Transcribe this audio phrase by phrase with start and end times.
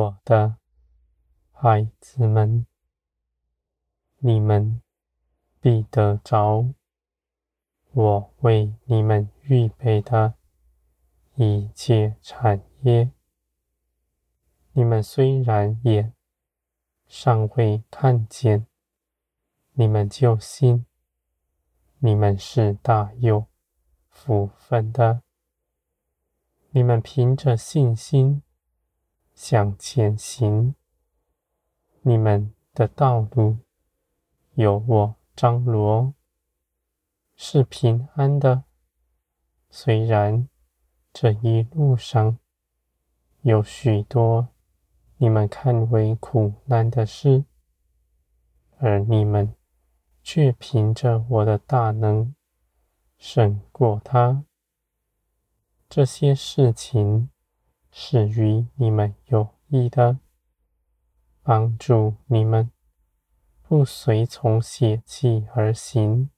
[0.00, 0.56] 我的
[1.52, 2.64] 孩子们，
[4.16, 4.80] 你们
[5.60, 6.72] 必得着
[7.92, 10.36] 我为你们预备的
[11.34, 13.10] 一切产业。
[14.72, 16.14] 你们虽然眼
[17.06, 18.66] 尚未看见，
[19.72, 20.86] 你们就信，
[21.98, 23.44] 你们是大有
[24.08, 25.20] 福分的。
[26.70, 28.42] 你们凭着信心
[29.42, 30.74] 向前行，
[32.02, 33.56] 你们的道路
[34.52, 36.12] 有我张罗，
[37.36, 38.64] 是平安的。
[39.70, 40.46] 虽然
[41.10, 42.38] 这一路上
[43.40, 44.48] 有许多
[45.16, 47.46] 你们看为苦难的事，
[48.76, 49.54] 而你们
[50.22, 52.34] 却凭着我的大能
[53.16, 54.44] 胜过它。
[55.88, 57.30] 这些事情
[57.92, 60.18] 是与你们有益的，
[61.42, 62.70] 帮助你们
[63.62, 66.30] 不随从血气而行，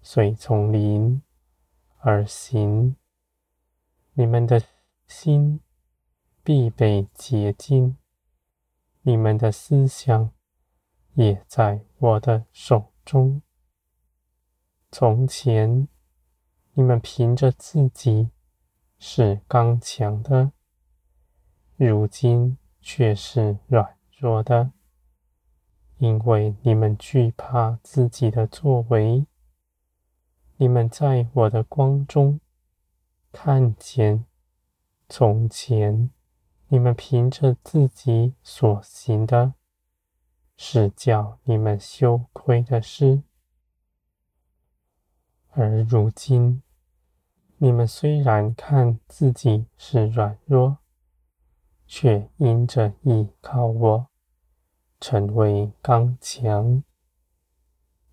[0.00, 1.22] 随从灵
[1.98, 2.96] 而行。
[4.14, 4.62] 你们的
[5.06, 5.60] 心
[6.42, 7.96] 必被洁净，
[9.02, 10.32] 你们的思想
[11.14, 13.42] 也在我的手中。
[14.90, 15.86] 从前
[16.72, 18.30] 你们凭着自己。
[18.98, 20.52] 是刚强的，
[21.76, 24.72] 如今却是软弱的，
[25.98, 29.26] 因为你们惧怕自己的作为。
[30.56, 32.40] 你们在我的光中
[33.30, 34.24] 看见，
[35.08, 36.10] 从前
[36.66, 39.54] 你们凭着自己所行的，
[40.56, 43.22] 是叫你们羞愧的事，
[45.50, 46.60] 而如今。
[47.60, 50.78] 你们虽然看自己是软弱，
[51.88, 54.06] 却因着依靠我，
[55.00, 56.84] 成为刚强。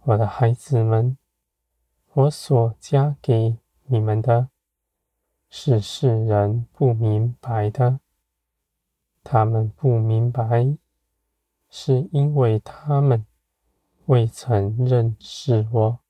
[0.00, 1.16] 我的孩子们，
[2.14, 4.48] 我所加给你们的，
[5.48, 8.00] 是世人不明白的。
[9.22, 10.76] 他们不明白，
[11.70, 13.24] 是因为他们
[14.06, 16.00] 未曾认识我，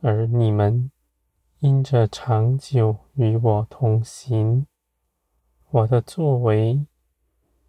[0.00, 0.90] 而你们。
[1.62, 4.66] 因着长久与我同行，
[5.70, 6.84] 我的作为，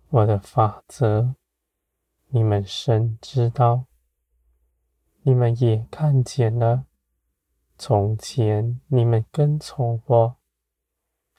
[0.10, 1.36] 我的法则，
[2.30, 3.86] 你们深知道，
[5.22, 6.86] 你们也看见了。
[7.78, 10.38] 从前你们跟从我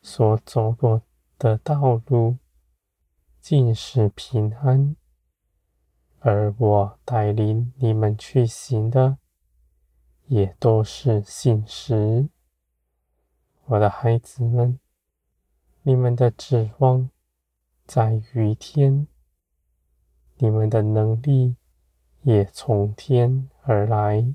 [0.01, 1.03] 所走过
[1.37, 2.37] 的道路，
[3.41, 4.95] 尽是平安；
[6.21, 9.19] 而我带领你们去行的，
[10.27, 12.29] 也都是信实。
[13.67, 14.79] 我的孩子们，
[15.85, 17.09] 你们的指望
[17.87, 19.09] 在于天，
[20.37, 21.57] 你们的能力
[22.21, 24.35] 也从天而来。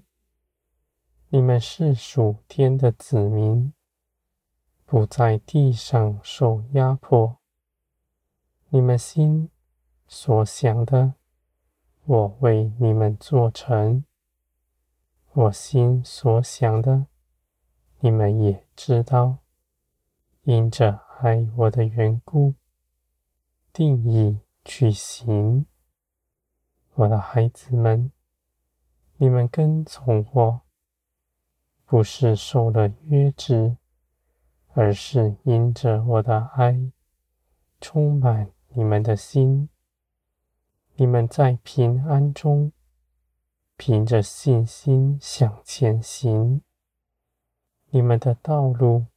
[1.28, 3.72] 你们是属天的子民，
[4.84, 7.38] 不在地上受压迫。
[8.70, 9.52] 你们心
[10.08, 11.14] 所想的，
[12.06, 14.04] 我为你们做成；
[15.34, 17.06] 我心所想的。
[18.02, 19.40] 你们也知道，
[20.44, 22.54] 因着爱我的缘故，
[23.74, 25.66] 定意去行。
[26.94, 28.10] 我的孩子们，
[29.18, 30.62] 你们跟从我，
[31.84, 33.76] 不是受了约制，
[34.70, 36.90] 而是因着我的爱，
[37.82, 39.68] 充满你们的心。
[40.96, 42.72] 你们在平安中，
[43.76, 46.62] 凭着信心向前行。
[47.92, 49.08] 你们的道路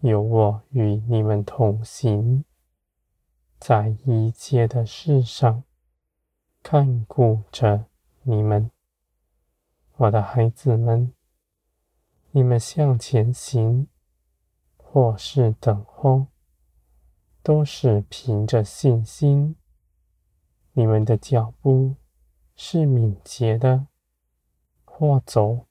[0.00, 2.44] 有我与你们同行，
[3.58, 5.64] 在一切的事上
[6.62, 7.86] 看顾着
[8.22, 8.70] 你们，
[9.96, 11.12] 我的孩子们。
[12.30, 13.88] 你们向前行，
[14.76, 16.26] 或是等候，
[17.42, 19.56] 都是凭着信心。
[20.72, 21.96] 你们的脚步
[22.54, 23.88] 是敏捷的，
[24.84, 25.66] 或走，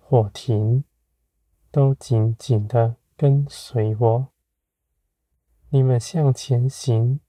[0.00, 0.82] 或停。
[1.70, 4.28] 都紧紧的跟随我。
[5.68, 7.20] 你们向前行，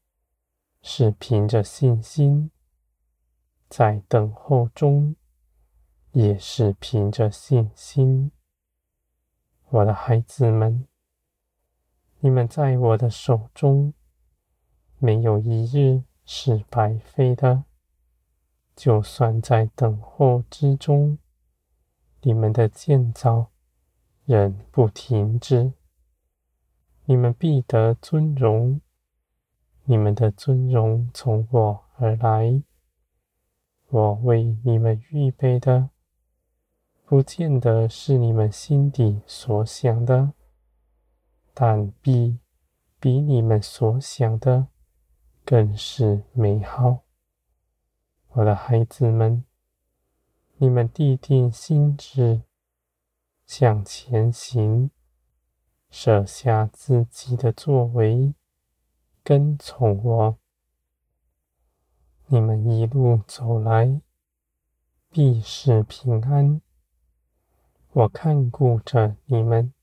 [0.82, 2.50] 是凭着信心；
[3.70, 5.16] 在等候中，
[6.14, 8.32] 也是凭着信心。
[9.70, 10.88] 我的孩子们，
[12.22, 13.94] 你们在我的手中，
[14.98, 17.66] 没有一日是白费的。
[18.76, 21.20] 就算在等候之中，
[22.22, 23.51] 你们的建造。
[24.26, 25.74] 人不停止，
[27.06, 28.80] 你们必得尊荣，
[29.86, 32.62] 你们的尊荣从我而来。
[33.90, 35.90] 我为你们预备的，
[37.04, 40.32] 不见得是你们心底所想的，
[41.54, 42.40] 但必
[43.00, 44.68] 比你们所想的
[45.44, 47.00] 更是美好。
[48.30, 49.44] 我的孩子们，
[50.56, 52.44] 你们必定心知，
[53.54, 54.92] 向前行，
[55.90, 58.34] 舍下自己的作为，
[59.26, 60.38] 跟从我。
[62.28, 64.00] 你们一路走来，
[65.10, 66.62] 必是平安。
[67.92, 69.74] 我看顾着你们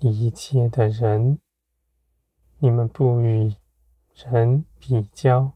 [0.00, 1.38] 一切的人，
[2.58, 3.56] 你们不与
[4.14, 5.54] 人比较，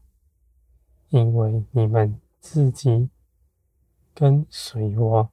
[1.09, 3.11] 因为你们自己
[4.15, 5.29] 跟随我。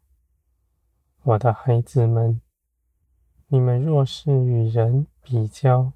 [1.27, 2.41] 我的孩子们，
[3.49, 5.93] 你们若是与人比较，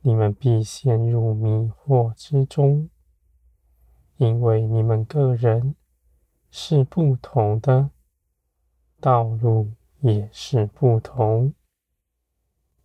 [0.00, 2.88] 你们必陷入迷惑之中。
[4.16, 5.74] 因为你们个人
[6.50, 7.90] 是不同的，
[8.98, 11.52] 道路也是不同，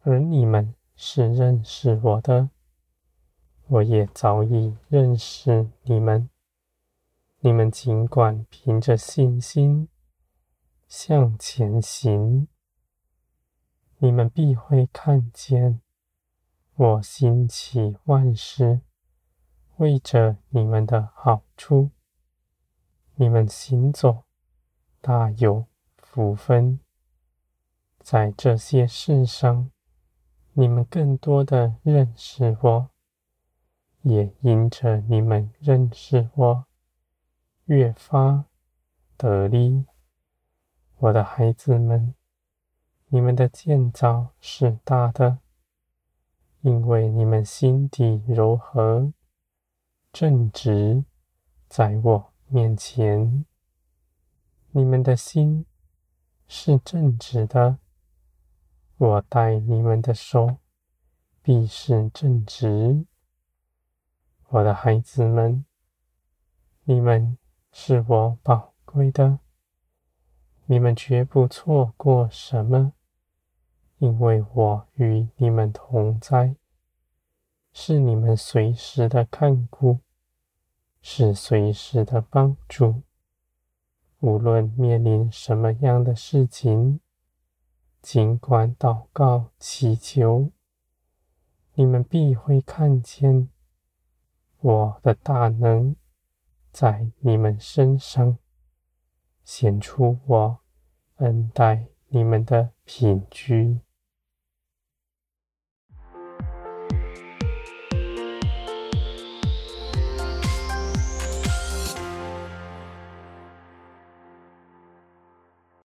[0.01, 2.49] 而你们是认识我的，
[3.67, 6.29] 我也早已认识你们。
[7.39, 9.87] 你们尽管凭着信心
[10.87, 12.47] 向前行，
[13.97, 15.81] 你们必会看见
[16.75, 18.81] 我兴起万事。
[19.77, 21.91] 为着你们的好处，
[23.15, 24.23] 你们行走
[25.01, 25.65] 大有
[25.97, 26.79] 福分。
[27.99, 29.71] 在这些事上，
[30.53, 32.89] 你们更多的认识我，
[34.03, 36.65] 也因着你们认识我，
[37.65, 38.45] 越发
[39.17, 39.85] 得力。
[41.05, 42.15] 我的孩子们，
[43.09, 45.37] 你们的建造是大的，
[46.61, 49.13] 因为你们心地柔和。
[50.11, 51.03] 正直，
[51.67, 53.45] 在我面前，
[54.71, 55.67] 你们的心
[56.47, 57.77] 是正直的，
[58.97, 60.57] 我带你们的手
[61.43, 63.05] 必是正直。
[64.47, 65.65] 我的孩子们，
[66.85, 67.37] 你们
[67.71, 69.37] 是我宝贵的，
[70.65, 72.93] 你们绝不错过什么，
[73.97, 76.55] 因为我与你们同在，
[77.71, 79.99] 是你们随时的看顾。
[81.07, 83.03] 是随时的帮助，
[84.21, 86.99] 无论面临什么样的事情，
[88.01, 90.49] 尽管祷告祈求，
[91.75, 93.49] 你们必会看见
[94.61, 95.95] 我的大能
[96.71, 98.39] 在你们身上，
[99.45, 100.59] 显出我
[101.17, 103.84] 恩待你们的品质。